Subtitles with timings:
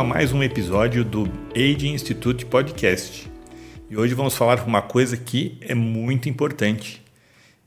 [0.00, 3.30] a mais um episódio do Aging Institute Podcast.
[3.90, 7.02] E hoje vamos falar uma coisa que é muito importante.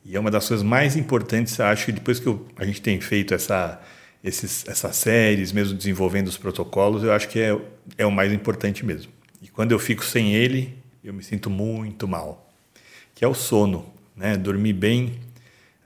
[0.03, 3.35] E é uma das coisas mais importantes, acho depois que eu, a gente tem feito
[3.35, 3.79] essa,
[4.23, 7.55] esses, essas séries, mesmo desenvolvendo os protocolos, eu acho que é,
[7.99, 9.11] é o mais importante mesmo.
[9.39, 12.51] E quando eu fico sem ele, eu me sinto muito mal.
[13.13, 14.35] Que é o sono, né?
[14.37, 15.19] Dormir bem.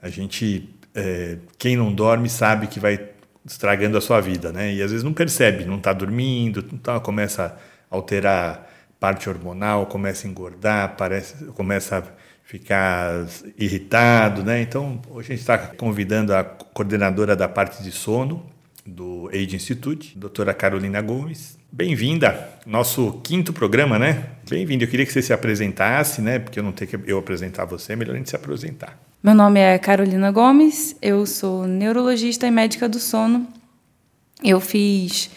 [0.00, 3.17] A gente, é, quem não dorme sabe que vai
[3.48, 4.72] estragando a sua vida, né?
[4.74, 7.56] E às vezes não percebe, não está dormindo, então começa
[7.90, 8.68] a alterar
[9.00, 12.02] parte hormonal, começa a engordar, parece, começa a
[12.44, 13.26] ficar
[13.58, 14.60] irritado, né?
[14.60, 18.44] Então, hoje a gente está convidando a coordenadora da parte de sono
[18.84, 21.58] do Age Institute, doutora Carolina Gomes.
[21.70, 24.30] Bem-vinda, nosso quinto programa, né?
[24.48, 24.84] Bem-vinda.
[24.84, 26.38] Eu queria que você se apresentasse, né?
[26.38, 28.98] Porque eu não tenho que eu apresentar você, é melhor a gente se apresentar.
[29.20, 33.48] Meu nome é Carolina Gomes, eu sou neurologista e médica do sono.
[34.44, 35.28] Eu fiz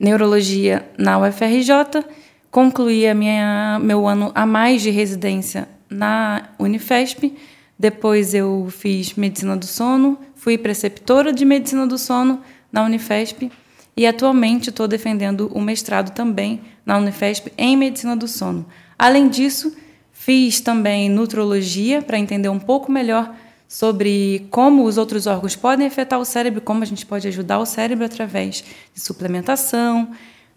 [0.00, 2.02] neurologia na UFRJ,
[2.50, 7.36] concluí a minha, meu ano a mais de residência na Unifesp.
[7.78, 12.40] Depois eu fiz medicina do sono, fui preceptora de medicina do sono
[12.72, 13.52] na Unifesp
[13.94, 18.64] e atualmente estou defendendo o mestrado também na Unifesp em medicina do sono.
[18.98, 19.76] Além disso,
[20.26, 23.32] Fiz também nutrologia para entender um pouco melhor
[23.68, 27.64] sobre como os outros órgãos podem afetar o cérebro, como a gente pode ajudar o
[27.64, 30.10] cérebro através de suplementação.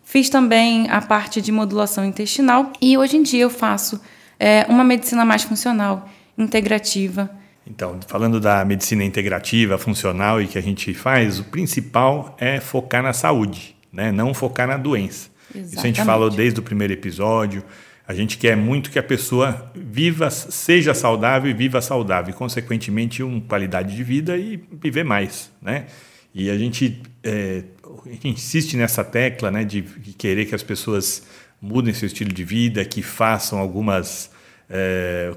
[0.04, 4.02] Fiz também a parte de modulação intestinal e hoje em dia eu faço
[4.40, 7.30] é, uma medicina mais funcional, integrativa.
[7.64, 13.04] Então, falando da medicina integrativa, funcional e que a gente faz, o principal é focar
[13.04, 14.12] na saúde, né?
[14.12, 15.30] não focar na doença.
[15.50, 15.74] Exatamente.
[15.76, 17.64] Isso a gente falou desde o primeiro episódio.
[18.10, 23.22] A gente quer muito que a pessoa viva, seja saudável e viva saudável, e, consequentemente,
[23.22, 25.86] uma qualidade de vida e viver mais, né?
[26.34, 27.66] E a gente, é,
[28.24, 31.22] insiste nessa tecla, né, de, de, querer que as pessoas
[31.62, 34.32] mudem seu estilo de vida, que façam algumas
[34.68, 35.32] é,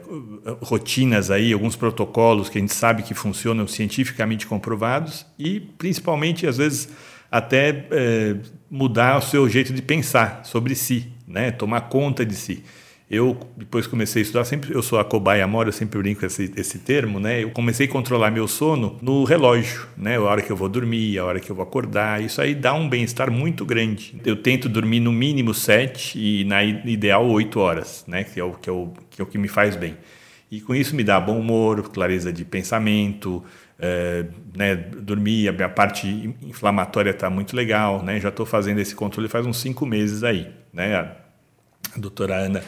[0.63, 6.57] rotinas aí, alguns protocolos que a gente sabe que funcionam cientificamente comprovados e, principalmente, às
[6.57, 6.89] vezes
[7.33, 8.37] até é,
[8.71, 11.51] mudar o seu jeito de pensar sobre si, né?
[11.51, 12.63] tomar conta de si.
[13.11, 16.51] Eu, depois comecei a estudar, sempre eu sou a cobaia mora, eu sempre brinco esse,
[16.57, 17.43] esse termo, né?
[17.43, 20.17] Eu comecei a controlar meu sono no relógio, né?
[20.17, 22.23] A hora que eu vou dormir, a hora que eu vou acordar.
[22.23, 24.19] Isso aí dá um bem-estar muito grande.
[24.25, 28.25] Eu tento dormir no mínimo sete e na ideal oito horas, né?
[28.25, 29.95] Que é, o, que, é o, que é o que me faz bem.
[30.51, 33.45] E com isso me dá bom humor, clareza de pensamento,
[33.85, 34.27] é,
[34.57, 38.21] né, dormir, a parte inflamatória está muito legal, né?
[38.21, 40.95] Já estou fazendo esse controle faz uns cinco meses aí, né?
[40.95, 41.17] A
[41.97, 42.63] doutora Ana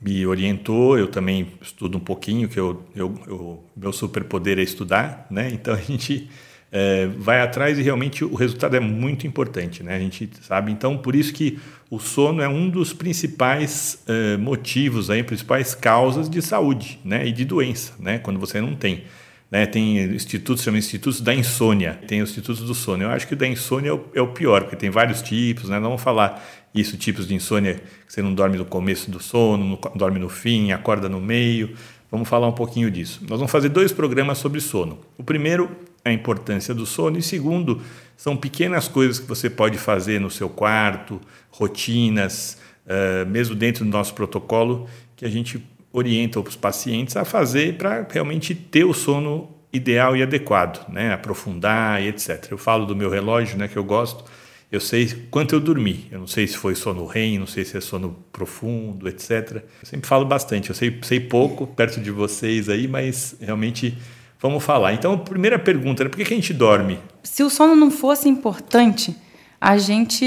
[0.00, 5.26] me orientou, eu também estudo um pouquinho, que eu, eu, eu meu superpoder é estudar,
[5.28, 5.50] né?
[5.52, 6.30] Então a gente
[6.70, 9.96] é, vai atrás e realmente o resultado é muito importante, né?
[9.96, 11.58] A gente sabe, então por isso que
[11.90, 17.26] o sono é um dos principais é, motivos, aí, principais causas de saúde, né?
[17.26, 18.20] E de doença, né?
[18.20, 19.02] Quando você não tem.
[19.50, 23.02] Né, tem institutos, chama institutos da insônia, tem os institutos do sono.
[23.02, 25.68] Eu acho que o da insônia é o, é o pior, porque tem vários tipos,
[25.68, 25.80] né?
[25.80, 26.40] Não vamos falar
[26.72, 30.28] isso, tipos de insônia que você não dorme no começo do sono, não dorme no
[30.28, 31.74] fim, acorda no meio.
[32.10, 33.20] Vamos falar um pouquinho disso.
[33.22, 34.98] Nós vamos fazer dois programas sobre sono.
[35.18, 35.70] O primeiro
[36.04, 37.80] é a importância do sono e segundo
[38.16, 43.90] são pequenas coisas que você pode fazer no seu quarto, rotinas, uh, mesmo dentro do
[43.90, 49.48] nosso protocolo, que a gente orienta os pacientes a fazer para realmente ter o sono
[49.72, 51.12] ideal e adequado, né?
[51.12, 52.48] aprofundar e etc.
[52.50, 54.24] Eu falo do meu relógio, né, que eu gosto,
[54.70, 56.06] eu sei quanto eu dormi.
[56.12, 59.56] Eu não sei se foi sono REM, não sei se é sono profundo, etc.
[59.56, 60.70] Eu sempre falo bastante.
[60.70, 63.98] Eu sei, sei pouco perto de vocês aí, mas realmente
[64.40, 64.92] vamos falar.
[64.92, 67.00] Então, a primeira pergunta é por que, que a gente dorme?
[67.24, 69.16] Se o sono não fosse importante,
[69.60, 70.24] a gente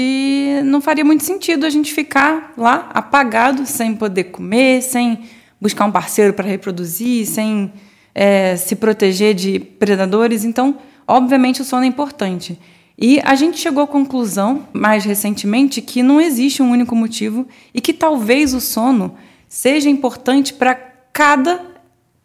[0.62, 5.24] não faria muito sentido a gente ficar lá apagado, sem poder comer, sem
[5.64, 7.72] buscar um parceiro para reproduzir, sem
[8.14, 10.44] é, se proteger de predadores.
[10.44, 10.76] Então,
[11.08, 12.60] obviamente, o sono é importante.
[12.98, 17.80] E a gente chegou à conclusão, mais recentemente, que não existe um único motivo e
[17.80, 19.14] que talvez o sono
[19.48, 21.62] seja importante para cada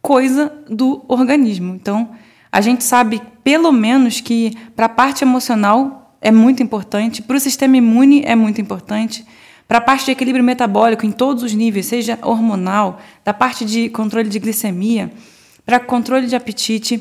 [0.02, 1.74] coisa do organismo.
[1.76, 2.10] Então,
[2.52, 7.40] a gente sabe, pelo menos, que para a parte emocional é muito importante, para o
[7.40, 9.26] sistema imune é muito importante,
[9.70, 13.88] para a parte de equilíbrio metabólico em todos os níveis, seja hormonal, da parte de
[13.90, 15.12] controle de glicemia,
[15.64, 17.00] para controle de apetite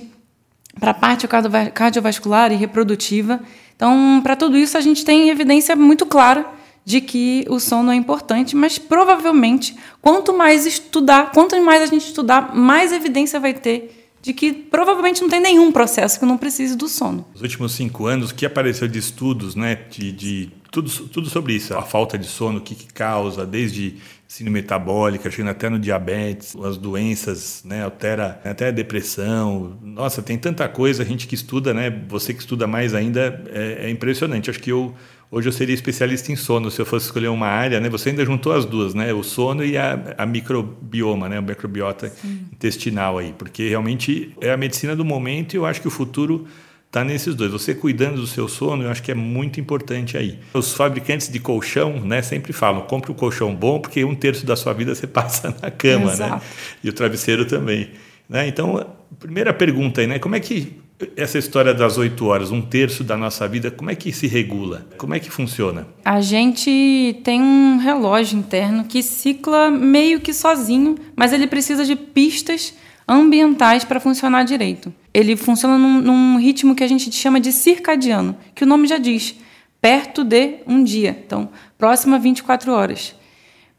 [0.78, 1.26] para a parte
[1.72, 3.40] cardiovascular e reprodutiva.
[3.74, 6.46] Então, para tudo isso, a gente tem evidência muito clara
[6.84, 12.04] de que o sono é importante, mas provavelmente, quanto mais estudar, quanto mais a gente
[12.04, 13.97] estudar, mais evidência vai ter
[14.28, 17.24] de que provavelmente não tem nenhum processo que não precise do sono.
[17.32, 21.54] Nos últimos cinco anos, o que apareceu de estudos, né, de, de tudo, tudo sobre
[21.54, 23.96] isso, a falta de sono, o que, que causa, desde
[24.26, 29.78] síndrome metabólica, chegando até no diabetes, as doenças, né, altera até a depressão.
[29.82, 33.86] Nossa, tem tanta coisa, a gente que estuda, né, você que estuda mais ainda, é,
[33.86, 34.50] é impressionante.
[34.50, 34.94] Acho que eu
[35.30, 37.90] Hoje eu seria especialista em sono, se eu fosse escolher uma área, né?
[37.90, 39.12] Você ainda juntou as duas, né?
[39.12, 41.38] O sono e a, a microbioma, né?
[41.38, 42.46] O microbiota Sim.
[42.50, 46.46] intestinal aí, porque realmente é a medicina do momento e eu acho que o futuro
[46.86, 47.52] está nesses dois.
[47.52, 50.38] Você cuidando do seu sono, eu acho que é muito importante aí.
[50.54, 54.56] Os fabricantes de colchão, né, sempre falam: compre um colchão bom, porque um terço da
[54.56, 56.12] sua vida você passa na cama, né?
[56.12, 56.34] Exato.
[56.36, 56.40] né?
[56.82, 57.90] E o travesseiro também.
[58.26, 58.48] Né?
[58.48, 60.18] Então, primeira pergunta aí, né?
[60.18, 60.78] Como é que
[61.16, 64.86] essa história das oito horas, um terço da nossa vida, como é que se regula?
[64.96, 65.86] Como é que funciona?
[66.04, 71.94] A gente tem um relógio interno que cicla meio que sozinho, mas ele precisa de
[71.94, 72.74] pistas
[73.06, 74.92] ambientais para funcionar direito.
[75.14, 78.98] Ele funciona num, num, ritmo que a gente chama de circadiano, que o nome já
[78.98, 79.36] diz,
[79.80, 81.16] perto de um dia.
[81.24, 81.48] Então,
[81.78, 83.14] próxima a 24 horas.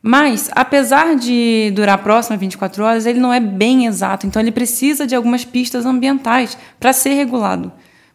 [0.01, 4.25] Mas, apesar de durar a 24 horas, ele não é bem exato.
[4.25, 7.71] Então, ele precisa de algumas pistas ambientais para ser regulado.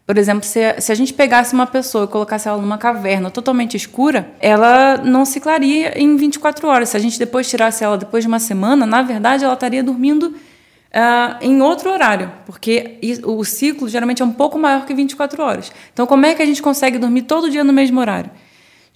[0.07, 3.75] Por exemplo, se, se a gente pegasse uma pessoa e colocasse ela numa caverna totalmente
[3.75, 6.91] escura, ela não ciclaria em 24 horas.
[6.91, 10.25] Se a gente depois tirasse ela depois de uma semana, na verdade, ela estaria dormindo
[10.95, 15.73] uh, em outro horário, porque o ciclo geralmente é um pouco maior que 24 horas.
[15.93, 18.31] Então, como é que a gente consegue dormir todo dia no mesmo horário?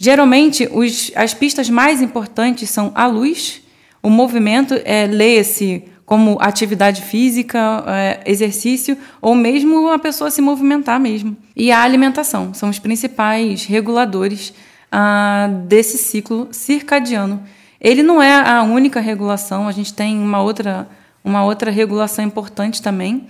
[0.01, 3.61] Geralmente, os, as pistas mais importantes são a luz,
[4.01, 11.01] o movimento, é, leia-se como atividade física, é, exercício, ou mesmo a pessoa se movimentar
[11.01, 11.37] mesmo.
[11.55, 14.55] E a alimentação são os principais reguladores
[14.91, 17.43] ah, desse ciclo circadiano.
[17.81, 20.89] Ele não é a única regulação, a gente tem uma outra,
[21.23, 23.27] uma outra regulação importante também,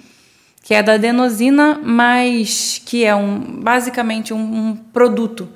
[0.62, 5.48] que é da adenosina, mas que é um, basicamente um, um produto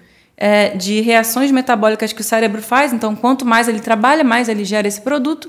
[0.43, 2.93] é, de reações metabólicas que o cérebro faz.
[2.93, 5.49] Então, quanto mais ele trabalha, mais ele gera esse produto.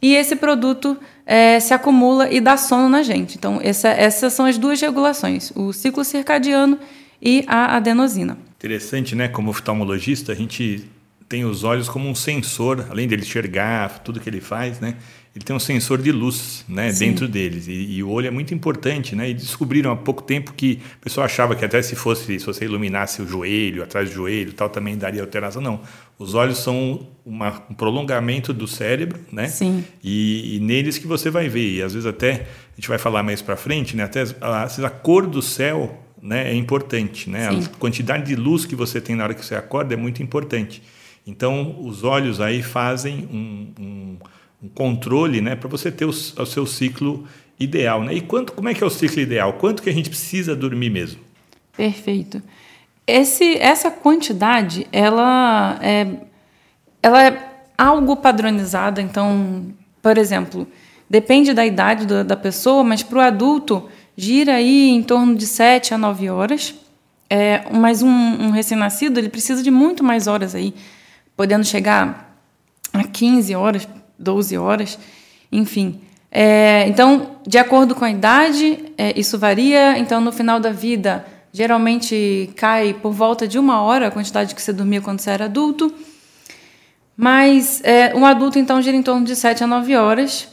[0.00, 0.96] E esse produto
[1.26, 3.36] é, se acumula e dá sono na gente.
[3.36, 6.78] Então, essa, essas são as duas regulações: o ciclo circadiano
[7.20, 8.38] e a adenosina.
[8.56, 9.28] Interessante, né?
[9.28, 10.88] Como oftalmologista, a gente
[11.28, 14.96] tem os olhos como um sensor, além dele enxergar tudo que ele faz, né?
[15.34, 17.68] Ele tem um sensor de luz né, dentro deles.
[17.68, 19.14] E, e, o olho é muito importante.
[19.14, 19.30] Né?
[19.30, 22.64] E descobriram há pouco tempo que o pessoal achava que até se fosse se você
[22.64, 25.62] iluminasse o joelho, atrás do joelho tal, também daria alteração.
[25.62, 25.80] Não.
[26.18, 29.46] Os olhos são uma, um prolongamento do cérebro, né?
[29.46, 29.84] Sim.
[30.02, 31.76] E, e, neles que você vai ver.
[31.76, 34.02] E às vezes até, a gente vai falar mais para frente, né?
[34.02, 37.30] Até a, a cor do céu né, é importante.
[37.30, 37.48] Né?
[37.48, 40.82] A quantidade de luz que você tem na hora que você acorda é muito importante.
[41.26, 44.16] Então, os olhos aí fazem um, um
[44.62, 47.26] um controle né, para você ter o, o, seu ciclo
[47.58, 48.04] ideal.
[48.04, 48.14] Né?
[48.14, 49.54] E quanto, como é que é o ciclo ideal?
[49.54, 51.20] Quanto que a gente precisa dormir mesmo?
[51.76, 52.42] Perfeito.
[53.06, 56.06] Esse, essa quantidade, ela é,
[57.02, 59.00] ela é algo padronizada.
[59.00, 59.66] Então,
[60.02, 60.66] por exemplo,
[61.08, 65.46] depende da idade da, da pessoa, mas para o adulto gira aí em torno de
[65.46, 66.74] 7 a 9 horas.
[67.32, 70.74] É, mas um, um recém-nascido ele precisa de muito mais horas aí,
[71.36, 72.36] podendo chegar
[72.92, 73.88] a 15 horas
[74.20, 74.98] 12 horas,
[75.50, 76.00] enfim.
[76.30, 79.98] É, então, de acordo com a idade, é, isso varia.
[79.98, 84.62] Então, no final da vida, geralmente cai por volta de uma hora a quantidade que
[84.62, 85.92] você dormia quando você era adulto.
[87.16, 90.48] Mas é, um adulto, então, gira em torno de 7 a 9 horas.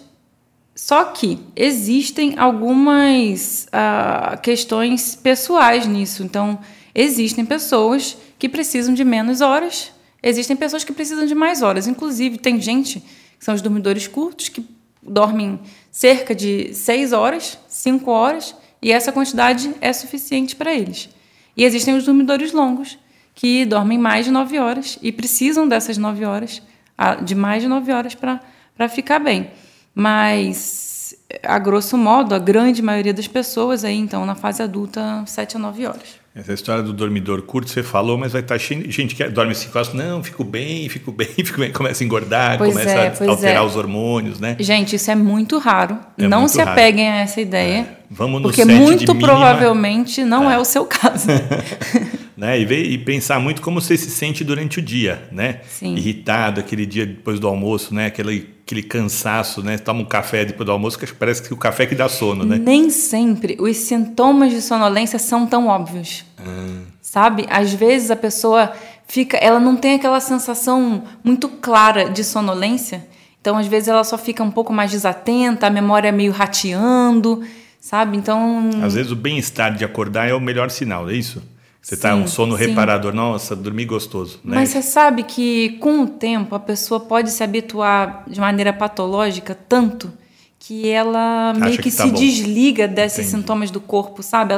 [0.76, 6.24] Só que existem algumas ah, questões pessoais nisso.
[6.24, 6.60] Então,
[6.94, 9.92] existem pessoas que precisam de menos horas,
[10.22, 11.88] existem pessoas que precisam de mais horas.
[11.88, 13.04] Inclusive, tem gente
[13.38, 14.66] que são os dormidores curtos, que
[15.02, 15.60] dormem
[15.92, 21.10] cerca de 6 horas, 5 horas, e essa quantidade é suficiente para eles.
[21.56, 22.98] E existem os dormidores longos,
[23.34, 26.62] que dormem mais de 9 horas e precisam dessas 9 horas,
[27.24, 29.52] de mais de 9 horas para ficar bem.
[29.94, 35.58] Mas, a grosso modo, a grande maioria das pessoas aí, então, na fase adulta, 7
[35.58, 36.20] a 9 horas.
[36.38, 39.24] Essa história do dormidor curto você falou, mas vai estar tá cheio de gente que
[39.30, 39.92] dorme cinco horas.
[39.92, 41.72] Não, fico bem, fico bem, fico bem.
[41.72, 43.66] Começa a engordar, pois começa é, a alterar é.
[43.66, 44.56] os hormônios, né?
[44.60, 45.98] Gente, isso é muito raro.
[46.16, 46.72] É não muito se raro.
[46.72, 47.80] apeguem a essa ideia.
[47.80, 47.98] É.
[48.10, 50.56] Vamos no Porque muito provavelmente não é.
[50.56, 50.58] é.
[50.60, 51.28] o seu caso.
[52.38, 52.60] né?
[52.60, 55.62] E, ver, e pensar muito como você se sente durante o dia, né?
[55.68, 55.96] Sim.
[55.96, 58.06] Irritado, aquele dia depois do almoço, né?
[58.06, 59.78] Aquele, aquele cansaço, né?
[59.78, 62.58] Toma um café depois do almoço, que parece que o café que dá sono, né?
[62.58, 66.27] Nem sempre os sintomas de sonolência são tão óbvios.
[67.02, 67.46] Sabe?
[67.50, 68.72] Às vezes a pessoa
[69.08, 73.08] fica, ela não tem aquela sensação muito clara de sonolência.
[73.40, 77.44] Então, às vezes ela só fica um pouco mais desatenta, a memória é meio rateando,
[77.80, 78.18] sabe?
[78.18, 78.70] Então.
[78.84, 81.42] Às vezes o bem-estar de acordar é o melhor sinal, é isso?
[81.82, 82.66] Você está um sono sim.
[82.66, 84.42] reparador, nossa, dormir gostoso.
[84.44, 84.58] Né?
[84.58, 89.58] Mas você sabe que com o tempo a pessoa pode se habituar de maneira patológica
[89.70, 90.12] tanto
[90.60, 92.20] que ela Acha meio que, que tá se bom.
[92.20, 93.38] desliga desses Entendi.
[93.38, 94.56] sintomas do corpo, sabe?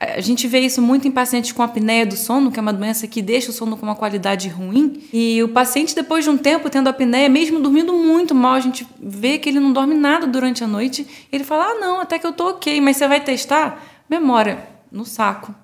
[0.00, 3.06] A gente vê isso muito em pacientes com apneia do sono, que é uma doença
[3.06, 5.02] que deixa o sono com uma qualidade ruim.
[5.12, 8.86] E o paciente, depois de um tempo tendo apneia, mesmo dormindo muito mal, a gente
[8.98, 11.06] vê que ele não dorme nada durante a noite.
[11.30, 13.84] Ele fala: Ah, não, até que eu tô ok, mas você vai testar?
[14.08, 15.54] Memória, no saco.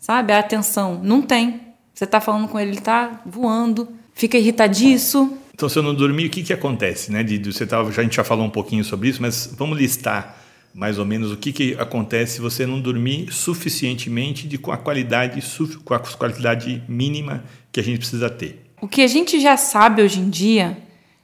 [0.00, 0.32] Sabe?
[0.32, 1.60] A atenção, não tem.
[1.94, 5.32] Você está falando com ele, ele está voando, fica irritadiço.
[5.54, 7.12] Então, se eu não dormir, o que, que acontece?
[7.12, 7.22] Né?
[7.22, 9.78] De, de, você tá, já, a gente já falou um pouquinho sobre isso, mas vamos
[9.78, 10.44] listar
[10.76, 14.76] mais ou menos o que, que acontece se você não dormir suficientemente de, com, a
[14.76, 15.42] qualidade,
[15.82, 17.42] com a qualidade mínima
[17.72, 18.62] que a gente precisa ter.
[18.82, 20.76] O que a gente já sabe hoje em dia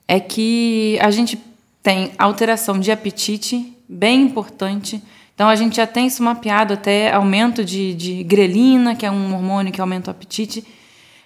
[0.09, 1.39] é que a gente
[1.83, 5.03] tem alteração de apetite bem importante,
[5.35, 9.35] então a gente já tem isso mapeado até aumento de, de grelina, que é um
[9.35, 10.65] hormônio que aumenta o apetite,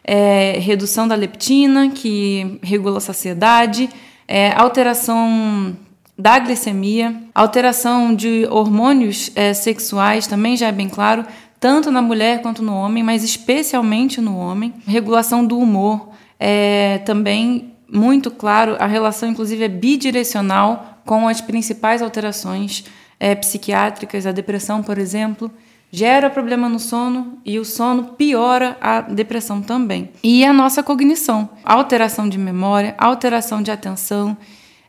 [0.03, 3.89] é, redução da leptina, que regula a saciedade,
[4.27, 5.77] é, alteração
[6.19, 11.25] da glicemia, alteração de hormônios é, sexuais, também já é bem claro,
[11.61, 14.73] tanto na mulher quanto no homem, mas especialmente no homem.
[14.87, 22.03] Regulação do humor, é, também muito claro, a relação inclusive é bidirecional com as principais
[22.03, 22.85] alterações
[23.21, 25.51] é, psiquiátricas, a depressão, por exemplo,
[25.91, 30.11] gera problema no sono e o sono piora a depressão também.
[30.23, 34.37] E a nossa cognição, alteração de memória, alteração de atenção,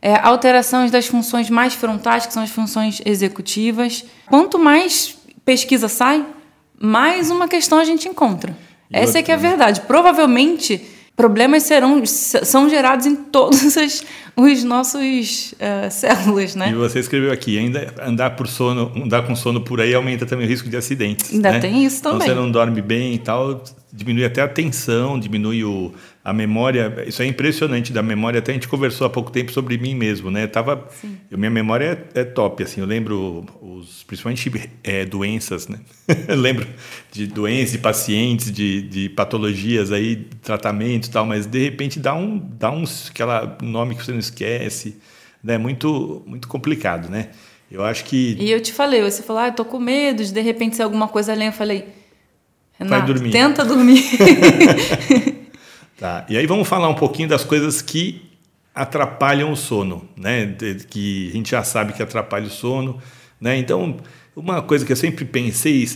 [0.08, 4.06] é, alterações das funções mais frontais, que são as funções executivas.
[4.26, 6.26] Quanto mais pesquisa sai,
[6.80, 8.56] mais uma questão a gente encontra.
[8.90, 9.82] E Essa outra, é que é a verdade.
[9.82, 10.82] Provavelmente
[11.14, 14.06] problemas serão são gerados em todas as
[14.38, 16.70] os nossos uh, células, né?
[16.70, 20.46] E você escreveu aqui, ainda andar por sono, andar com sono por aí aumenta também
[20.46, 21.34] o risco de acidentes.
[21.34, 21.60] Ainda né?
[21.60, 22.20] tem isso também.
[22.20, 25.92] Então você não dorme bem e tal, diminui até a tensão, diminui o,
[26.28, 27.06] a memória.
[27.08, 28.40] Isso é impressionante da memória.
[28.40, 30.46] Até a gente conversou há pouco tempo sobre mim mesmo, né?
[30.46, 30.86] Tava,
[31.32, 32.82] eu, minha memória é, é, top, assim.
[32.82, 34.52] Eu lembro os, principalmente
[34.84, 35.80] é, doenças, né?
[36.28, 36.68] lembro
[37.14, 41.26] de doenças, de pacientes, de, de patologias aí, tratamentos, tal.
[41.26, 44.98] Mas de repente dá um, dá uns aquela nome que você não esquece,
[45.42, 45.58] né?
[45.58, 47.30] Muito, muito complicado, né?
[47.72, 48.36] Eu acho que.
[48.38, 50.84] E eu te falei, você falou, ah, eu tô com medo de de repente ser
[50.84, 51.48] alguma coisa além.
[51.48, 51.86] Eu falei
[52.80, 53.32] Renato, Vai dormir.
[53.32, 54.04] Tenta dormir.
[55.98, 56.26] tá.
[56.30, 58.22] E aí vamos falar um pouquinho das coisas que
[58.74, 60.56] atrapalham o sono, né?
[60.90, 63.00] Que a gente já sabe que atrapalha o sono,
[63.42, 63.58] né?
[63.58, 63.98] Então,
[64.36, 65.88] uma coisa que eu sempre pensei,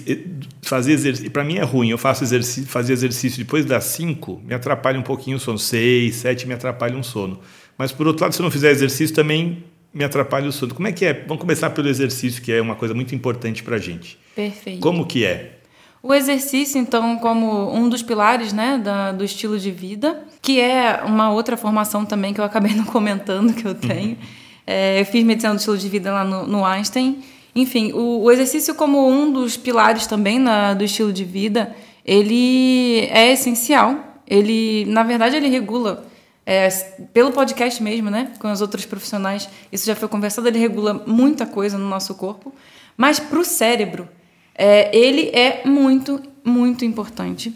[0.64, 4.54] fazer exercício, para mim é ruim, eu faço exercício, fazer exercício depois das 5, me
[4.54, 7.40] atrapalha um pouquinho o sono, 6, 7 me atrapalha um sono.
[7.78, 10.74] Mas por outro lado, se eu não fizer exercício também me atrapalha o sono.
[10.74, 11.14] Como é que é?
[11.14, 14.18] Vamos começar pelo exercício, que é uma coisa muito importante para gente.
[14.36, 14.80] Perfeito.
[14.80, 15.60] Como que é?
[16.04, 21.04] O exercício, então, como um dos pilares né, da, do estilo de vida, que é
[21.06, 24.18] uma outra formação também que eu acabei não comentando que eu tenho.
[24.66, 27.24] É, eu fiz medicina do estilo de vida lá no, no Einstein.
[27.56, 33.02] Enfim, o, o, exercício como um dos pilares também na, do estilo de vida, ele
[33.12, 34.22] é essencial.
[34.26, 36.06] Ele, na verdade, ele regula
[36.46, 36.68] é,
[37.14, 41.46] pelo podcast mesmo, né, com os outros profissionais, isso já foi conversado, ele regula muita
[41.46, 42.54] coisa no nosso corpo,
[42.98, 44.08] mas para o cérebro,
[44.56, 47.54] é, ele é muito, muito importante.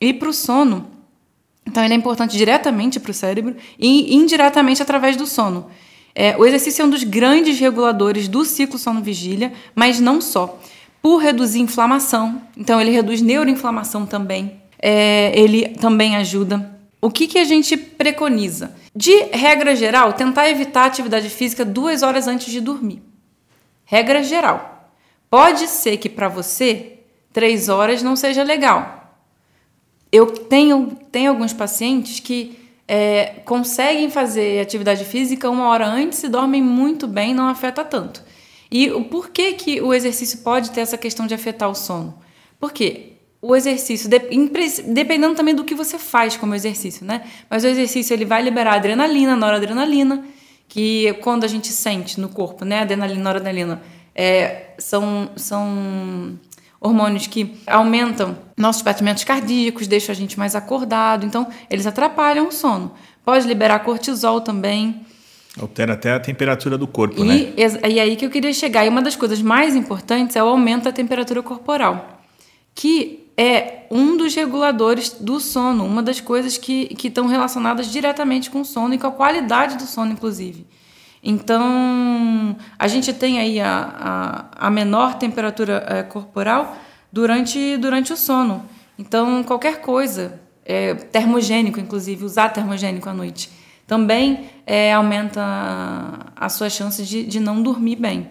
[0.00, 0.86] E para o sono,
[1.66, 5.70] então ele é importante diretamente para o cérebro e indiretamente através do sono.
[6.14, 10.58] É, o exercício é um dos grandes reguladores do ciclo sono-vigília, mas não só.
[11.00, 14.60] Por reduzir inflamação, então ele reduz neuroinflamação também.
[14.80, 16.76] É, ele também ajuda.
[17.00, 18.74] O que, que a gente preconiza?
[18.94, 23.00] De regra geral, tentar evitar atividade física duas horas antes de dormir.
[23.84, 24.77] Regra geral.
[25.30, 26.98] Pode ser que para você
[27.32, 29.16] três horas não seja legal.
[30.10, 36.28] Eu tenho, tenho alguns pacientes que é, conseguem fazer atividade física uma hora antes e
[36.28, 38.22] dormem muito bem, não afeta tanto.
[38.70, 42.18] E o porquê que o exercício pode ter essa questão de afetar o sono?
[42.58, 47.22] Porque o exercício, dependendo também do que você faz como exercício, né?
[47.48, 50.24] Mas o exercício ele vai liberar adrenalina, noradrenalina,
[50.66, 53.82] que quando a gente sente no corpo, né, adrenalina, noradrenalina,
[54.18, 56.36] é, são, são
[56.80, 62.52] hormônios que aumentam nossos batimentos cardíacos, deixam a gente mais acordado, então eles atrapalham o
[62.52, 62.92] sono.
[63.24, 65.06] Pode liberar cortisol também.
[65.60, 67.52] Altera até a temperatura do corpo, e, né?
[67.88, 68.84] E aí que eu queria chegar.
[68.84, 72.20] E uma das coisas mais importantes é o aumento da temperatura corporal,
[72.74, 78.50] que é um dos reguladores do sono, uma das coisas que, que estão relacionadas diretamente
[78.50, 80.66] com o sono e com a qualidade do sono, inclusive.
[81.22, 86.76] Então, a gente tem aí a, a, a menor temperatura é, corporal
[87.12, 88.64] durante, durante o sono.
[88.98, 93.50] Então, qualquer coisa, é, termogênico, inclusive, usar termogênico à noite,
[93.86, 95.42] também é, aumenta
[96.36, 98.28] as suas chances de, de não dormir bem.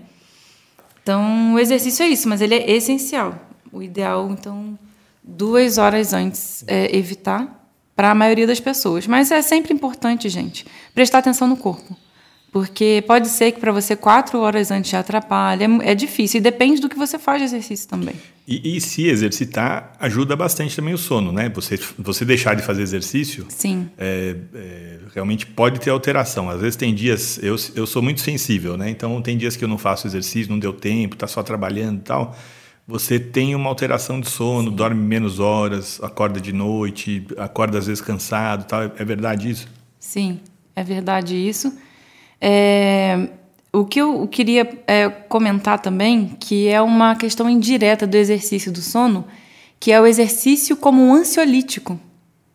[1.02, 3.36] Então, o exercício é isso, mas ele é essencial.
[3.72, 4.78] O ideal, então,
[5.24, 7.66] duas horas antes é evitar
[7.96, 9.08] para a maioria das pessoas.
[9.08, 11.96] Mas é sempre importante, gente, prestar atenção no corpo.
[12.52, 16.40] Porque pode ser que para você quatro horas antes te atrapalhe, é, é, difícil.
[16.40, 18.16] E depende do que você faz de exercício também.
[18.48, 21.50] E, e, se exercitar ajuda bastante também o sono, né?
[21.50, 23.90] Você, você deixar de fazer exercício, Sim.
[23.98, 26.50] É, é, realmente pode ter alteração.
[26.50, 28.90] Às vezes tem dias, eu, eu sou muito sensível, né?
[28.90, 32.04] Então tem dias que eu não faço exercício, não deu tempo, está só trabalhando e
[32.04, 32.38] tal.
[32.88, 34.76] Você tem uma alteração de sono, Sim.
[34.78, 38.84] dorme menos horas, acorda de noite, acorda às vezes cansado, tal.
[38.98, 39.68] É verdade isso?
[40.00, 40.40] Sim,
[40.74, 41.78] é verdade isso.
[42.40, 43.30] É,
[43.72, 48.82] o que eu queria é, comentar também, que é uma questão indireta do exercício do
[48.82, 49.26] sono,
[49.80, 52.00] que é o exercício como um ansiolítico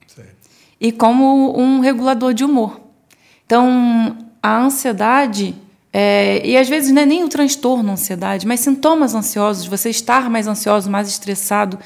[0.07, 0.49] certo.
[0.81, 2.81] e como um regulador de humor.
[3.47, 5.55] Então, a ansiedade,
[5.93, 10.29] é, e às vezes não é nem o transtorno ansiedade, mas sintomas ansiosos, você estar
[10.29, 11.79] mais ansioso, mais estressado,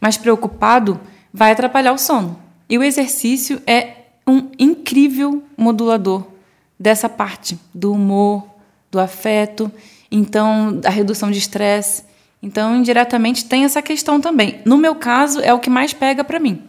[0.00, 1.00] mais preocupado,
[1.32, 2.38] vai atrapalhar o sono.
[2.68, 3.94] E o exercício é
[4.26, 6.37] um incrível modulador
[6.78, 8.46] dessa parte do humor,
[8.90, 9.70] do afeto,
[10.10, 12.04] então a redução de estresse.
[12.42, 14.60] Então, indiretamente tem essa questão também.
[14.64, 16.62] No meu caso, é o que mais pega para mim.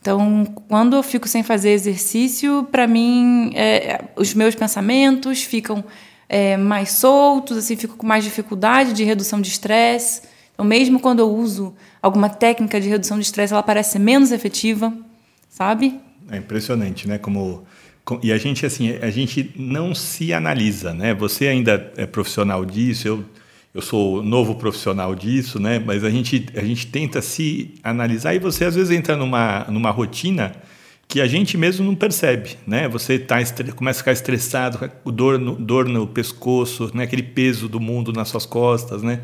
[0.00, 5.84] Então, quando eu fico sem fazer exercício, para mim, é, os meus pensamentos ficam
[6.28, 10.22] é, mais soltos, assim, fico com mais dificuldade de redução de estresse.
[10.54, 14.92] Então, mesmo quando eu uso alguma técnica de redução de estresse, ela parece menos efetiva,
[15.50, 16.00] sabe?
[16.30, 17.18] É impressionante, né?
[17.18, 17.64] Como
[18.22, 21.12] e a gente assim, a gente não se analisa, né?
[21.14, 23.24] Você ainda é profissional disso, eu
[23.74, 25.78] eu sou novo profissional disso, né?
[25.78, 29.90] Mas a gente a gente tenta se analisar e você às vezes entra numa numa
[29.90, 30.52] rotina
[31.08, 32.88] que a gente mesmo não percebe, né?
[32.88, 33.36] Você tá
[33.74, 37.04] começa a ficar estressado, dor no, dor no pescoço, né?
[37.04, 39.20] Aquele peso do mundo nas suas costas, né?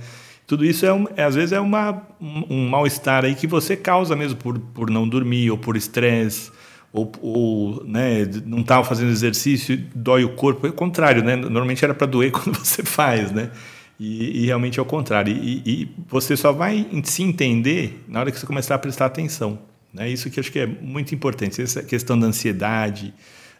[0.46, 3.76] Tudo isso é, um, é às vezes é uma, um, um mal-estar aí que você
[3.76, 6.50] causa mesmo por, por não dormir ou por estresse
[6.92, 10.66] ou, ou né, não estava fazendo exercício, dói o corpo.
[10.66, 11.34] É o contrário, né?
[11.34, 13.50] Normalmente era para doer quando você faz, né?
[13.98, 15.34] E, e realmente é o contrário.
[15.34, 19.58] E, e, você só vai se entender na hora que você começar a prestar atenção.
[19.92, 20.10] Né?
[20.10, 21.62] Isso que acho que é muito importante.
[21.62, 23.14] Essa questão da ansiedade,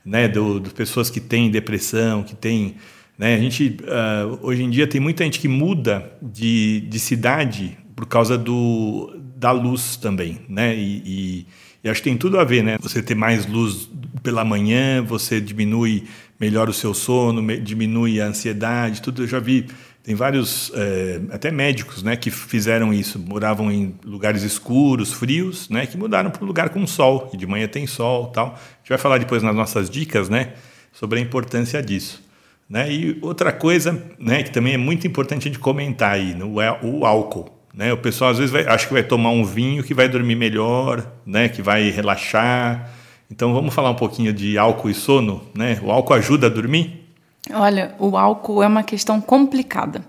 [0.05, 0.29] né?
[0.29, 2.77] Do, das pessoas que têm depressão, que têm...
[3.17, 3.37] Né?
[3.37, 8.07] A gente, uh, hoje em dia, tem muita gente que muda de, de cidade por
[8.07, 10.75] causa do, da luz também, né?
[10.75, 11.47] E, e,
[11.85, 12.79] e, acho que tem tudo a ver, né?
[12.81, 13.89] Você ter mais luz
[14.23, 16.05] pela manhã, você diminui
[16.39, 19.23] melhor o seu sono, diminui a ansiedade, tudo.
[19.23, 19.67] Eu já vi,
[20.03, 23.19] tem vários, é, até médicos, né, que fizeram isso.
[23.19, 27.31] Moravam em lugares escuros, frios, né, que mudaram para um lugar com sol.
[27.33, 28.47] E de manhã tem sol, tal.
[28.47, 30.55] A gente vai falar depois nas nossas dicas, né,
[30.93, 32.23] sobre a importância disso.
[32.69, 32.93] Né?
[32.93, 36.79] E outra coisa, né, que também é muito importante a gente comentar aí, no, é
[36.83, 37.62] o álcool.
[37.73, 37.93] Né?
[37.93, 41.07] O pessoal às vezes vai, acha que vai tomar um vinho que vai dormir melhor,
[41.25, 41.49] né?
[41.49, 42.91] que vai relaxar.
[43.31, 45.43] Então vamos falar um pouquinho de álcool e sono.
[45.55, 45.81] Né?
[45.83, 47.03] O álcool ajuda a dormir?
[47.51, 50.05] Olha, o álcool é uma questão complicada,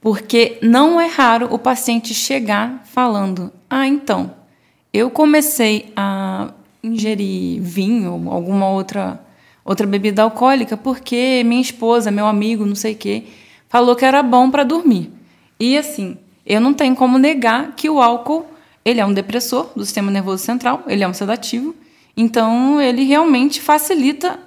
[0.00, 4.32] porque não é raro o paciente chegar falando: Ah, então,
[4.92, 6.50] eu comecei a
[6.82, 9.20] ingerir vinho ou alguma outra,
[9.64, 13.24] outra bebida alcoólica porque minha esposa, meu amigo, não sei o quê,
[13.68, 15.12] falou que era bom para dormir.
[15.60, 18.46] E assim, eu não tenho como negar que o álcool
[18.84, 21.74] ele é um depressor do sistema nervoso central, ele é um sedativo,
[22.16, 24.38] então ele realmente facilita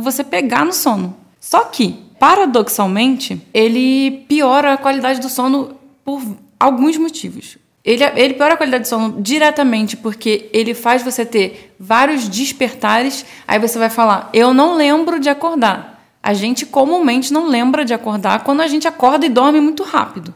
[0.00, 1.16] você pegar no sono.
[1.40, 6.22] Só que, paradoxalmente, ele piora a qualidade do sono por
[6.58, 7.58] alguns motivos.
[7.84, 13.26] Ele, ele piora a qualidade do sono diretamente porque ele faz você ter vários despertares.
[13.46, 16.00] Aí você vai falar: Eu não lembro de acordar.
[16.22, 20.32] A gente comumente não lembra de acordar quando a gente acorda e dorme muito rápido.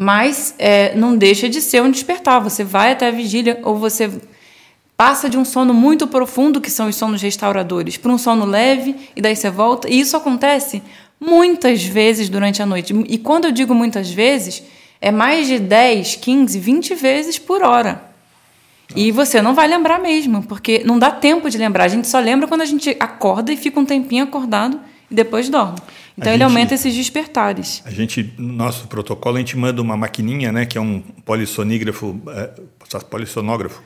[0.00, 2.40] Mas é, não deixa de ser um despertar.
[2.40, 4.08] Você vai até a vigília ou você
[4.96, 8.94] passa de um sono muito profundo, que são os sonos restauradores, para um sono leve
[9.16, 9.90] e daí você volta.
[9.90, 10.84] E isso acontece
[11.18, 12.94] muitas vezes durante a noite.
[13.08, 14.62] E quando eu digo muitas vezes,
[15.00, 18.00] é mais de 10, 15, 20 vezes por hora.
[18.94, 21.84] E você não vai lembrar mesmo, porque não dá tempo de lembrar.
[21.84, 24.78] A gente só lembra quando a gente acorda e fica um tempinho acordado
[25.10, 25.78] e depois dorme.
[26.16, 27.82] Então a ele gente, aumenta esses despertares.
[27.84, 32.20] A gente, no nosso protocolo, a gente manda uma maquininha, né, que é um polissonígrafo,
[32.28, 32.50] é,
[33.08, 33.80] polissonógrafo.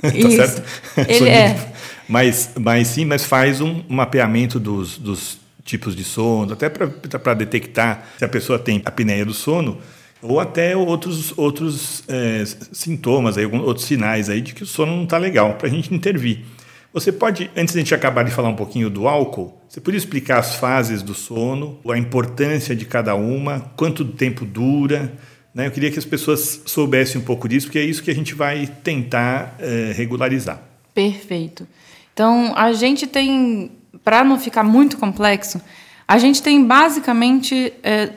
[0.00, 0.62] tá certo?
[1.08, 1.72] Ele é.
[2.08, 8.06] Mas, mas sim, mas faz um mapeamento dos, dos tipos de sono, até para detectar
[8.18, 9.78] se a pessoa tem apneia do sono
[10.22, 15.04] ou até outros, outros é, sintomas, aí, outros sinais aí de que o sono não
[15.04, 16.44] está legal, para a gente intervir.
[16.92, 19.98] Você pode, antes de a gente acabar de falar um pouquinho do álcool, você poderia
[19.98, 25.12] explicar as fases do sono, a importância de cada uma, quanto tempo dura?
[25.54, 25.66] Né?
[25.66, 28.34] Eu queria que as pessoas soubessem um pouco disso, porque é isso que a gente
[28.34, 30.62] vai tentar é, regularizar.
[30.94, 31.66] Perfeito.
[32.12, 33.70] Então, a gente tem,
[34.02, 35.60] para não ficar muito complexo,
[36.08, 38.10] a gente tem basicamente é,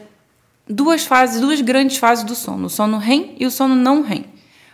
[0.67, 4.25] duas fases, duas grandes fases do sono, o sono REM e o sono não REM.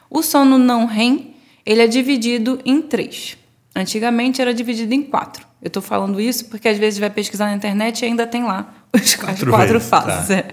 [0.10, 1.34] O sono não REM,
[1.66, 3.38] ele é dividido em três.
[3.76, 5.46] Antigamente era dividido em quatro.
[5.62, 8.74] Eu estou falando isso porque às vezes vai pesquisar na internet e ainda tem lá
[8.94, 10.30] os quatro, quatro fases.
[10.30, 10.36] Tá.
[10.36, 10.48] É.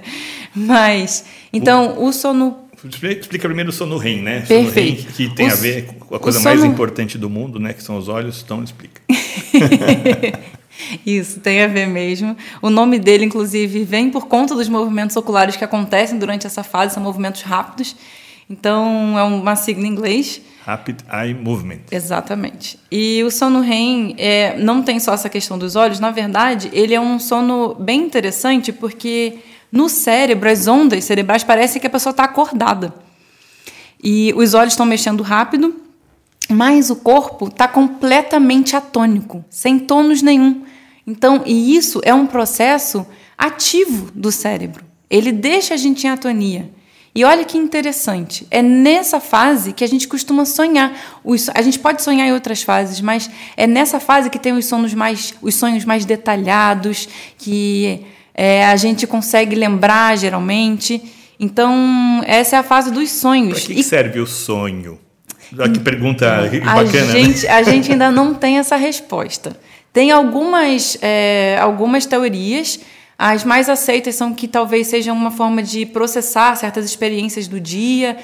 [0.55, 4.41] Mas, então, o, o sono Explica primeiro o sono REM, né?
[4.41, 5.03] Perfeito.
[5.03, 6.53] Sono REM, que tem a ver com a coisa sono...
[6.53, 7.73] mais importante do mundo, né?
[7.73, 8.43] Que são os olhos.
[8.45, 9.01] Então, explica.
[11.07, 12.37] Isso, tem a ver mesmo.
[12.61, 16.95] O nome dele, inclusive, vem por conta dos movimentos oculares que acontecem durante essa fase,
[16.95, 17.95] são movimentos rápidos.
[18.51, 20.41] Então, é uma sigla em inglês.
[20.65, 21.81] Rapid Eye Movement.
[21.91, 22.79] Exatamente.
[22.91, 26.95] E o sono REM é, não tem só essa questão dos olhos, na verdade, ele
[26.95, 29.39] é um sono bem interessante porque
[29.73, 32.95] no cérebro, as ondas cerebrais parecem que a pessoa está acordada.
[34.05, 35.75] E os olhos estão mexendo rápido,
[36.49, 40.63] mas o corpo está completamente atônico, sem tônus nenhum.
[41.07, 44.85] Então, e isso é um processo ativo do cérebro.
[45.09, 46.71] Ele deixa a gente em atonia.
[47.15, 50.93] E olha que interessante, é nessa fase que a gente costuma sonhar.
[51.55, 54.95] a gente pode sonhar em outras fases, mas é nessa fase que tem os sonhos
[54.95, 61.03] mais, os sonhos mais detalhados, que é, a gente consegue lembrar geralmente.
[61.39, 63.65] Então, essa é a fase dos sonhos.
[63.65, 63.85] Para que, e...
[63.85, 64.99] serve o sonho?
[65.75, 66.83] Que pergunta então, bacana.
[66.83, 67.13] A né?
[67.13, 67.53] gente, né?
[67.53, 69.55] a gente ainda não tem essa resposta.
[69.93, 72.81] Tem algumas, é, algumas teorias.
[73.19, 78.17] As mais aceitas são que talvez seja uma forma de processar certas experiências do dia,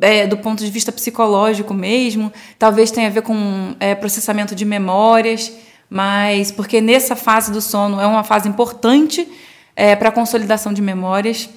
[0.00, 2.32] é, do ponto de vista psicológico mesmo.
[2.58, 5.52] Talvez tenha a ver com é, processamento de memórias,
[5.88, 9.26] mas porque nessa fase do sono é uma fase importante
[9.76, 11.48] é, para a consolidação de memórias.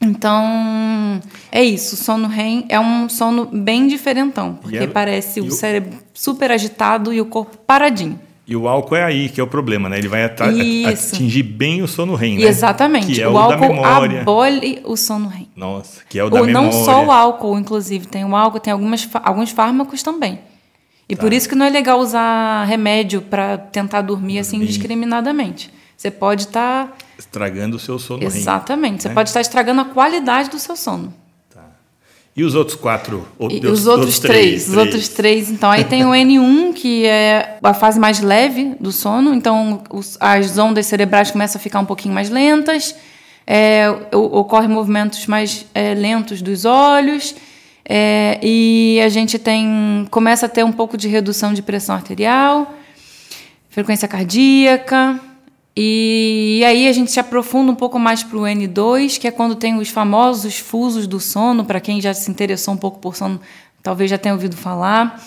[0.00, 1.20] Então,
[1.50, 1.94] é isso.
[1.94, 6.52] O sono REM é um sono bem diferentão, porque é, parece o, o cérebro super
[6.52, 8.20] agitado e o corpo paradinho.
[8.48, 9.98] E o álcool é aí que é o problema, né?
[9.98, 12.44] Ele vai atingir bem o sono REM, né?
[12.44, 13.20] Exatamente.
[13.20, 15.50] É o, o álcool abole o sono REM.
[15.54, 16.70] Nossa, que é o da Ou memória.
[16.70, 18.06] não só o álcool, inclusive.
[18.06, 20.40] Tem o álcool, tem algumas, alguns fármacos também.
[21.06, 21.20] E tá.
[21.20, 25.70] por isso que não é legal usar remédio para tentar dormir, assim, dormir assim indiscriminadamente.
[25.94, 26.86] Você pode estar...
[26.86, 26.92] Tá...
[27.18, 28.92] Estragando o seu sono Exatamente.
[28.92, 29.14] REM, Você né?
[29.14, 31.12] pode estar estragando a qualidade do seu sono.
[32.38, 33.26] E os outros quatro?
[33.50, 35.50] E os outros três, três, Os outros três.
[35.50, 39.34] Então, aí tem o N1, que é a fase mais leve do sono.
[39.34, 42.94] Então, os, as ondas cerebrais começam a ficar um pouquinho mais lentas.
[43.44, 47.34] É, ocorrem movimentos mais é, lentos dos olhos.
[47.84, 52.72] É, e a gente tem começa a ter um pouco de redução de pressão arterial,
[53.68, 55.18] frequência cardíaca.
[55.80, 59.54] E aí a gente se aprofunda um pouco mais para o N2, que é quando
[59.54, 63.40] tem os famosos fusos do sono, para quem já se interessou um pouco por sono,
[63.80, 65.22] talvez já tenha ouvido falar.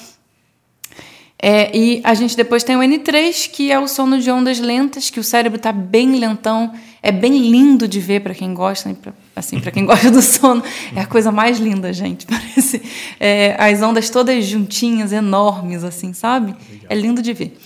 [1.42, 5.10] É, e a gente depois tem o N3, que é o sono de ondas lentas,
[5.10, 6.74] que o cérebro está bem lentão.
[7.02, 8.94] É bem lindo de ver para quem gosta,
[9.34, 10.62] assim, para quem gosta do sono.
[10.94, 12.26] É a coisa mais linda, gente.
[12.30, 12.82] Parece
[13.22, 16.54] é, as ondas todas juntinhas, enormes, assim, sabe?
[16.90, 17.58] É lindo de ver.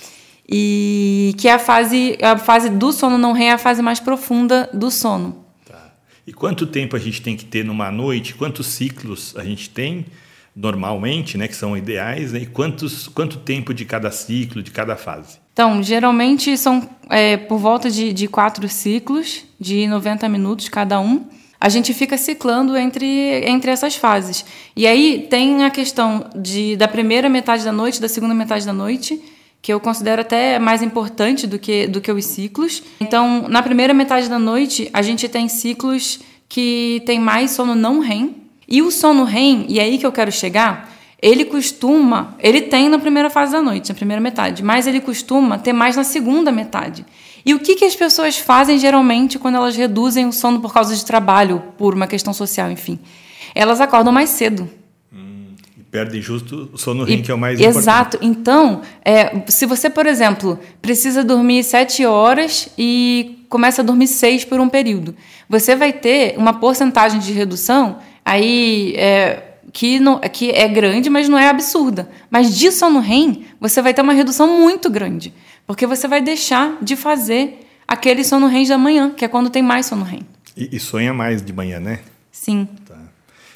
[0.48, 4.00] E que é a fase, a fase do sono não REM é a fase mais
[4.00, 5.44] profunda do sono.
[5.68, 5.94] Tá.
[6.26, 8.36] E quanto tempo a gente tem que ter numa noite?
[8.36, 10.06] Quantos ciclos a gente tem
[10.56, 12.40] normalmente, né, que são ideais, né?
[12.40, 15.38] e quantos, quanto tempo de cada ciclo, de cada fase?
[15.52, 21.26] Então, geralmente são é, por volta de, de quatro ciclos, de 90 minutos cada um.
[21.60, 23.08] A gente fica ciclando entre,
[23.46, 24.46] entre essas fases.
[24.76, 28.74] E aí tem a questão de, da primeira metade da noite, da segunda metade da
[28.74, 29.22] noite,
[29.66, 32.84] que eu considero até mais importante do que, do que os ciclos.
[33.00, 38.00] Então, na primeira metade da noite, a gente tem ciclos que tem mais sono não
[38.00, 38.36] REM.
[38.68, 42.90] E o sono REM, e é aí que eu quero chegar, ele costuma, ele tem
[42.90, 46.52] na primeira fase da noite, na primeira metade, mas ele costuma ter mais na segunda
[46.52, 47.04] metade.
[47.44, 50.96] E o que, que as pessoas fazem geralmente quando elas reduzem o sono por causa
[50.96, 53.00] de trabalho, por uma questão social, enfim?
[53.56, 54.70] Elas acordam mais cedo
[55.96, 57.70] perdem justo o sono REM, que é o mais exato.
[57.70, 57.88] importante.
[57.88, 58.18] Exato.
[58.22, 64.44] Então, é, se você, por exemplo, precisa dormir sete horas e começa a dormir seis
[64.44, 65.16] por um período,
[65.48, 71.30] você vai ter uma porcentagem de redução aí é, que, não, que é grande, mas
[71.30, 72.10] não é absurda.
[72.30, 75.34] Mas de sono REM, você vai ter uma redução muito grande,
[75.66, 79.64] porque você vai deixar de fazer aquele sono REM da manhã, que é quando tem
[79.64, 80.24] mais sono REM.
[80.58, 82.00] E, e sonha mais de manhã, né?
[82.32, 82.68] Sim.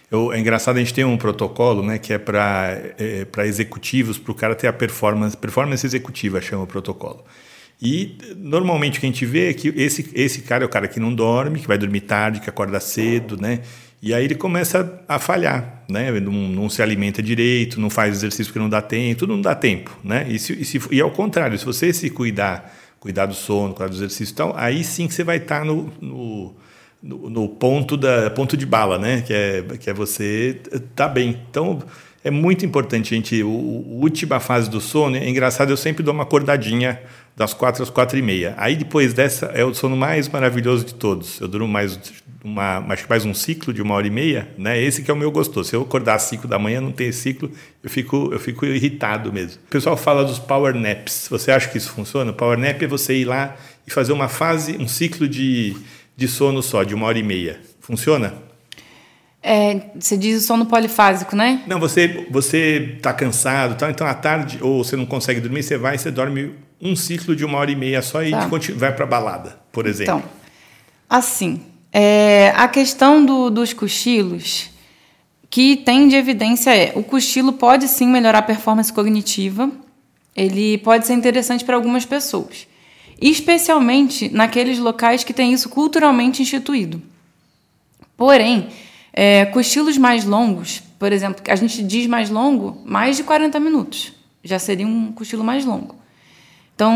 [0.09, 0.15] Tá.
[0.15, 4.31] Eu, é engraçado, a gente tem um protocolo né, que é para é, executivos, para
[4.31, 7.23] o cara ter a performance, performance executiva, chama o protocolo.
[7.81, 10.87] E normalmente o que a gente vê é que esse, esse cara é o cara
[10.87, 13.61] que não dorme, que vai dormir tarde, que acorda cedo, né?
[14.01, 16.11] E aí ele começa a falhar, né?
[16.19, 19.55] Não, não se alimenta direito, não faz exercício porque não dá tempo, tudo não dá
[19.55, 20.25] tempo, né?
[20.29, 23.89] E, se, e, se, e ao contrário, se você se cuidar, cuidar do sono, cuidar
[23.89, 26.53] do exercício e tal, aí sim que você vai estar no, no,
[27.01, 29.21] no, no ponto, da, ponto de bala, né?
[29.21, 30.59] Que é, que é você
[30.95, 31.39] tá bem.
[31.49, 31.81] Então
[32.23, 33.41] é muito importante, gente.
[33.43, 37.01] O, a última fase do sono, é engraçado, eu sempre dou uma acordadinha
[37.35, 38.53] das quatro às quatro e meia.
[38.57, 41.39] Aí depois dessa é o sono mais maravilhoso de todos.
[41.39, 41.97] Eu durmo mais
[42.43, 44.81] uma, que mais um ciclo de uma hora e meia, né?
[44.81, 45.69] Esse que é o meu gostoso.
[45.69, 47.49] Se eu acordar às cinco da manhã não tem ciclo,
[47.81, 49.61] eu fico eu fico irritado mesmo.
[49.67, 51.27] O pessoal fala dos power naps.
[51.29, 52.31] Você acha que isso funciona?
[52.31, 53.55] O power nap é você ir lá
[53.87, 55.77] e fazer uma fase, um ciclo de,
[56.19, 57.61] de sono só de uma hora e meia.
[57.79, 58.33] Funciona?
[59.41, 61.63] É, você diz o sono polifásico, né?
[61.65, 63.89] Não, você você está cansado, tá?
[63.89, 67.33] então à tarde ou você não consegue dormir, você vai e você dorme um ciclo
[67.33, 68.49] de uma hora e meia só e tá.
[68.75, 70.17] vai para balada, por exemplo.
[70.17, 70.23] Então,
[71.09, 71.61] assim,
[71.93, 74.69] é, a questão do, dos cochilos
[75.49, 79.71] que tem de evidência é o cochilo pode sim melhorar a performance cognitiva,
[80.35, 82.67] ele pode ser interessante para algumas pessoas,
[83.21, 87.01] especialmente naqueles locais que têm isso culturalmente instituído.
[88.15, 88.69] Porém,
[89.13, 94.13] é, cochilos mais longos, por exemplo, a gente diz mais longo, mais de 40 minutos.
[94.43, 95.95] Já seria um cochilo mais longo.
[96.75, 96.93] Então,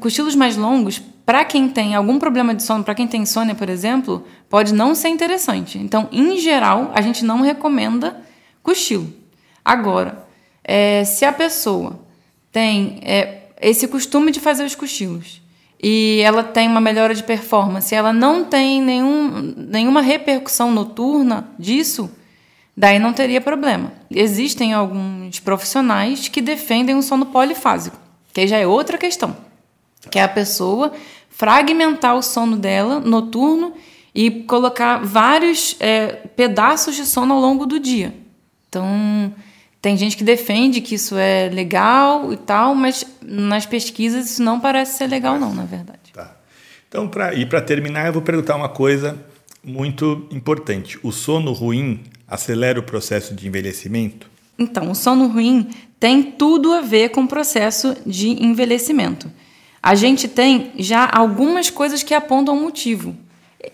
[0.00, 3.68] cochilos mais longos, para quem tem algum problema de sono, para quem tem insônia, por
[3.68, 5.76] exemplo, pode não ser interessante.
[5.76, 8.20] Então, em geral, a gente não recomenda
[8.62, 9.12] cochilo.
[9.64, 10.24] Agora,
[10.62, 12.00] é, se a pessoa
[12.52, 15.40] tem é, esse costume de fazer os cochilos
[15.80, 22.10] e ela tem uma melhora de performance, ela não tem nenhum, nenhuma repercussão noturna disso,
[22.76, 23.92] daí não teria problema.
[24.10, 27.96] Existem alguns profissionais que defendem o sono polifásico,
[28.32, 29.36] que já é outra questão,
[30.10, 30.92] que é a pessoa
[31.28, 33.72] fragmentar o sono dela noturno
[34.12, 38.12] e colocar vários é, pedaços de sono ao longo do dia.
[38.68, 39.32] Então,
[39.80, 44.58] tem gente que defende que isso é legal e tal, mas nas pesquisas isso não
[44.58, 46.12] parece ser legal, não, na verdade.
[46.12, 46.36] Tá.
[46.88, 49.18] Então, pra, e para terminar, eu vou perguntar uma coisa
[49.62, 50.98] muito importante.
[51.02, 54.28] O sono ruim acelera o processo de envelhecimento?
[54.58, 55.68] Então, o sono ruim
[56.00, 59.30] tem tudo a ver com o processo de envelhecimento.
[59.82, 63.16] A gente tem já algumas coisas que apontam o motivo.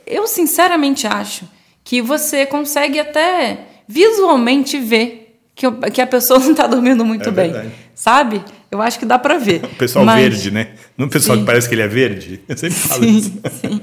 [0.06, 1.48] Eu, sinceramente, acho
[1.82, 5.23] que você consegue até visualmente ver
[5.54, 7.52] que, que a pessoa não está dormindo muito é bem.
[7.52, 7.74] Verdade.
[7.94, 8.42] Sabe?
[8.70, 9.62] Eu acho que dá para ver.
[9.72, 10.20] O pessoal Mas...
[10.20, 10.68] verde, né?
[10.96, 11.42] Não o pessoal sim.
[11.42, 12.40] que parece que ele é verde.
[12.48, 13.32] Eu sempre falo sim, isso.
[13.60, 13.80] Sim.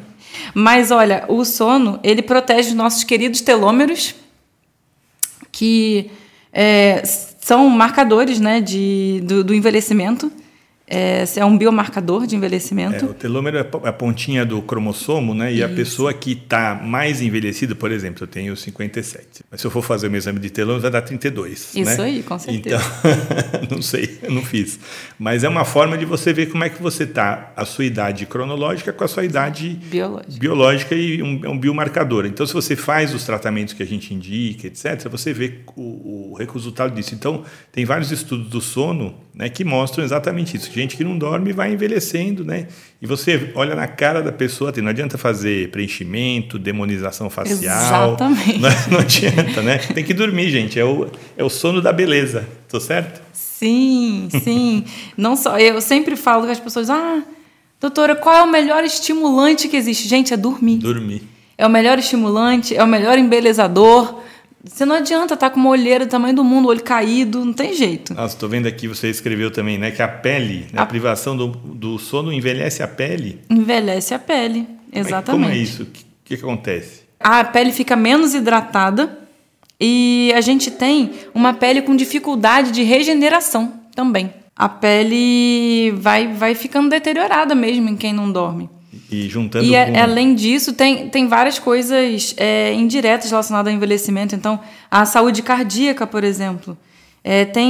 [0.53, 4.15] Mas olha, o sono, ele protege os nossos queridos telômeros,
[5.51, 6.09] que
[6.51, 10.31] é, são marcadores né, de, do, do envelhecimento.
[10.93, 13.05] É, é um biomarcador de envelhecimento.
[13.05, 15.49] É, o telômero é, é a pontinha do cromossomo, né?
[15.49, 15.65] E Isso.
[15.65, 19.45] a pessoa que está mais envelhecida, por exemplo, eu tenho 57.
[19.49, 21.75] Mas se eu for fazer o meu exame de telômero, vai dar 32.
[21.75, 22.03] Isso né?
[22.03, 22.75] aí, com certeza.
[22.75, 24.77] Então, não sei, eu não fiz.
[25.17, 28.25] Mas é uma forma de você ver como é que você está, a sua idade
[28.25, 32.25] cronológica com a sua idade biológica, biológica e um, é um biomarcador.
[32.25, 36.37] Então, se você faz os tratamentos que a gente indica, etc., você vê o, o
[36.37, 37.15] resultado disso.
[37.15, 40.69] Então, tem vários estudos do sono né, que mostram exatamente isso.
[40.81, 42.67] Gente que não dorme vai envelhecendo, né?
[42.99, 48.13] E você olha na cara da pessoa, não adianta fazer preenchimento, demonização facial.
[48.13, 48.57] Exatamente.
[48.57, 49.77] Não, não adianta, né?
[49.77, 50.79] Tem que dormir, gente.
[50.79, 52.47] É o, é o sono da beleza.
[52.67, 53.21] Tô certo?
[53.31, 54.83] Sim, sim.
[55.15, 55.59] não só.
[55.59, 57.21] Eu sempre falo com as pessoas, ah,
[57.79, 60.07] doutora, qual é o melhor estimulante que existe?
[60.07, 60.77] Gente, é dormir.
[60.77, 61.21] Dormir.
[61.57, 64.19] É o melhor estimulante, é o melhor embelezador
[64.63, 67.53] você não adianta estar tá com uma olheira do tamanho do mundo, olho caído, não
[67.53, 68.13] tem jeito.
[68.13, 69.91] Nossa, estou vendo aqui, você escreveu também, né?
[69.91, 70.83] Que a pele, né, a...
[70.83, 73.41] a privação do, do sono envelhece a pele.
[73.49, 75.43] Envelhece a pele, exatamente.
[75.43, 75.83] Como é, isso?
[75.83, 77.01] O que, que, que acontece?
[77.19, 79.19] A pele fica menos hidratada
[79.79, 84.31] e a gente tem uma pele com dificuldade de regeneração também.
[84.55, 88.69] A pele vai, vai ficando deteriorada mesmo em quem não dorme.
[89.09, 89.65] E juntando.
[89.65, 89.99] E com...
[89.99, 94.35] além disso, tem, tem várias coisas é, indiretas relacionadas ao envelhecimento.
[94.35, 96.77] Então, a saúde cardíaca, por exemplo.
[97.23, 97.69] É, tem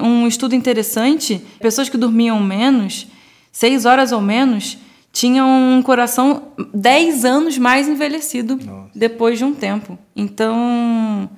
[0.00, 3.08] um estudo interessante: pessoas que dormiam menos,
[3.50, 4.78] seis horas ou menos,
[5.12, 8.90] tinham um coração dez anos mais envelhecido Nossa.
[8.94, 9.98] depois de um tempo.
[10.14, 11.28] Então,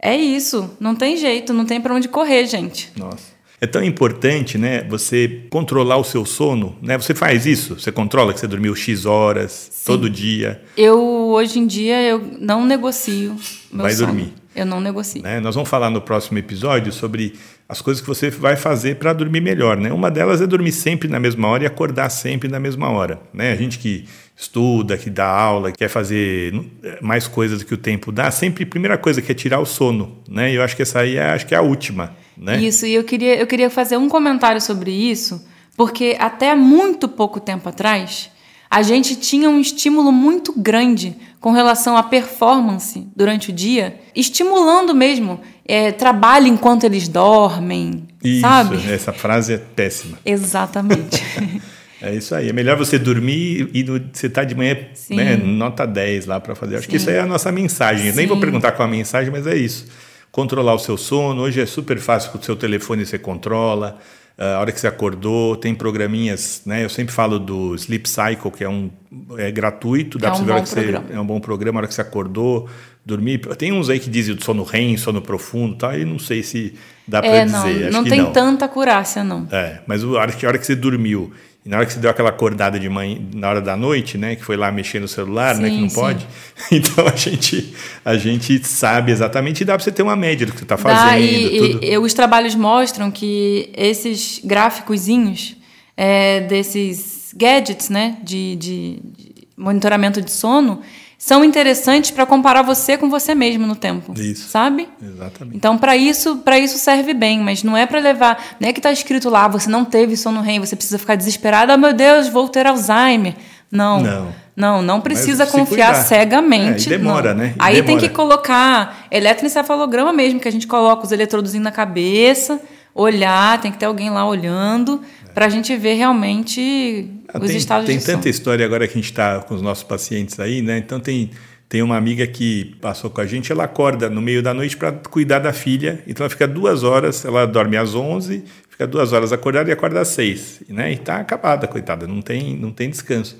[0.00, 0.70] é isso.
[0.78, 2.92] Não tem jeito, não tem para onde correr, gente.
[2.96, 3.33] Nossa.
[3.60, 6.98] É tão importante, né, você controlar o seu sono, né?
[6.98, 7.78] Você faz isso?
[7.78, 9.86] Você controla que você dormiu X horas Sim.
[9.86, 10.60] todo dia?
[10.76, 13.36] Eu hoje em dia eu não negocio
[13.72, 14.06] meu Vai sono.
[14.08, 14.32] dormir.
[14.54, 15.22] Eu não negocio.
[15.22, 15.40] Né?
[15.40, 17.34] Nós vamos falar no próximo episódio sobre
[17.74, 19.76] as coisas que você vai fazer para dormir melhor.
[19.76, 19.92] Né?
[19.92, 23.20] Uma delas é dormir sempre na mesma hora e acordar sempre na mesma hora.
[23.32, 23.50] Né?
[23.50, 24.04] A gente que
[24.36, 26.54] estuda, que dá aula, que quer fazer
[27.00, 29.66] mais coisas do que o tempo dá, sempre a primeira coisa que é tirar o
[29.66, 30.18] sono.
[30.28, 30.52] Né?
[30.52, 32.16] E eu acho que essa aí é, acho que é a última.
[32.36, 32.62] Né?
[32.62, 35.44] Isso, e eu queria, eu queria fazer um comentário sobre isso,
[35.76, 38.30] porque até muito pouco tempo atrás
[38.70, 44.94] a gente tinha um estímulo muito grande com relação à performance durante o dia, estimulando
[44.94, 48.76] mesmo é, trabalho enquanto eles dormem, isso, sabe?
[48.90, 50.18] Essa frase é péssima.
[50.24, 51.22] Exatamente.
[52.02, 52.50] É isso aí.
[52.50, 54.76] É melhor você dormir e você tá de manhã,
[55.08, 56.76] né, nota 10 lá para fazer.
[56.76, 56.90] Acho Sim.
[56.90, 58.12] que isso aí é a nossa mensagem.
[58.12, 59.86] Nem vou perguntar qual a mensagem, mas é isso.
[60.30, 61.40] Controlar o seu sono.
[61.40, 63.98] Hoje é super fácil com o seu telefone você controla.
[64.36, 66.84] Ah, a hora que você acordou, tem programinhas, né?
[66.84, 68.90] Eu sempre falo do Sleep Cycle, que é um
[69.38, 71.80] é gratuito, dá é para um você ver que você, é um bom programa, a
[71.80, 72.68] hora que você acordou,
[73.06, 73.38] dormir.
[73.56, 75.96] Tem uns aí que dizem do sono REM, sono profundo, tá?
[75.96, 76.74] E não sei se
[77.06, 77.92] dá para é, dizer.
[77.92, 78.32] Não, não tem não.
[78.32, 79.46] tanta acurácia, não.
[79.52, 81.32] É, mas a hora que, a hora que você dormiu
[81.64, 84.36] e na hora que você deu aquela acordada de manhã, na hora da noite, né,
[84.36, 85.94] que foi lá mexer no celular, sim, né, que não sim.
[85.94, 86.26] pode.
[86.70, 87.74] Então a gente
[88.04, 90.76] a gente sabe exatamente e dá para você ter uma média do que você está
[90.76, 91.10] fazendo.
[91.10, 95.56] Dá, e, e, os trabalhos mostram que esses gráficozinhos
[95.96, 100.80] é, desses gadgets, né, de, de, de monitoramento de sono,
[101.18, 104.12] são interessantes para comparar você com você mesmo no tempo.
[104.18, 104.48] Isso.
[104.48, 104.88] Sabe?
[105.02, 105.56] Exatamente.
[105.56, 108.78] Então, para isso, para isso serve bem, mas não é para levar, não é que
[108.78, 112.28] está escrito lá, você não teve sono REM, você precisa ficar desesperado, oh meu Deus,
[112.28, 113.34] vou ter Alzheimer.
[113.70, 114.00] Não.
[114.00, 114.44] Não.
[114.56, 116.86] Não, não precisa confiar se cegamente.
[116.92, 117.42] É, demora, não.
[117.42, 117.54] né?
[117.56, 117.86] E Aí demora.
[117.86, 122.60] tem que colocar eletroencefalograma mesmo, que a gente coloca os eletrodos na cabeça,
[122.94, 125.00] olhar, tem que ter alguém lá olhando
[125.34, 128.92] para a gente ver realmente ah, os tem, estados tem de tanta história agora que
[128.92, 130.78] a gente está com os nossos pacientes aí, né?
[130.78, 131.30] Então tem
[131.68, 134.92] tem uma amiga que passou com a gente, ela acorda no meio da noite para
[134.92, 139.32] cuidar da filha, então ela fica duas horas, ela dorme às 11, fica duas horas
[139.32, 140.92] acordada e acorda às seis, né?
[140.92, 143.36] E está acabada, coitada, não tem, não tem descanso.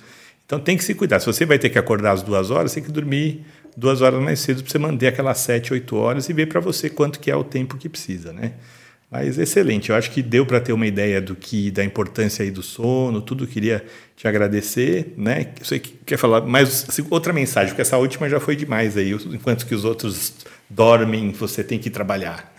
[0.47, 1.21] Então tem que se cuidar.
[1.21, 3.45] Se você vai ter que acordar às duas horas, tem que dormir
[3.77, 6.91] duas horas mais cedo para você manter aquelas sete, oito horas e ver para você
[6.91, 8.53] quanto que é o tempo que precisa, né?
[9.15, 12.51] Mas excelente, eu acho que deu para ter uma ideia do que da importância aí
[12.51, 13.85] do sono, tudo queria
[14.17, 15.51] te agradecer, né?
[15.63, 19.75] Você quer falar mais outra mensagem, porque essa última já foi demais aí, enquanto que
[19.75, 20.33] os outros
[20.69, 22.53] dormem, você tem que trabalhar.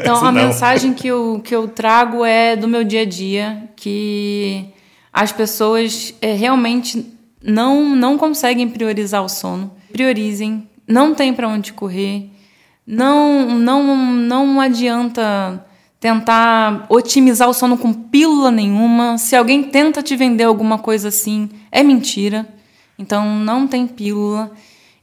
[0.00, 4.64] Então, a mensagem que eu, que eu trago é do meu dia a dia, que
[5.12, 7.04] as pessoas é, realmente
[7.42, 9.70] não, não conseguem priorizar o sono.
[9.92, 12.30] Priorizem, não tem para onde correr,
[12.86, 15.62] não, não, não adianta
[16.02, 19.16] tentar otimizar o sono com pílula nenhuma.
[19.18, 22.44] Se alguém tenta te vender alguma coisa assim, é mentira.
[22.98, 24.50] Então não tem pílula.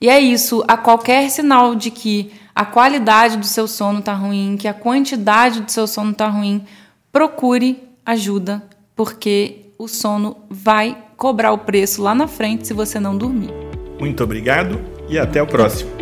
[0.01, 4.57] E é isso, a qualquer sinal de que a qualidade do seu sono está ruim,
[4.59, 6.65] que a quantidade do seu sono está ruim,
[7.13, 8.61] procure ajuda,
[8.93, 13.51] porque o sono vai cobrar o preço lá na frente se você não dormir.
[13.97, 15.98] Muito obrigado e até o próximo.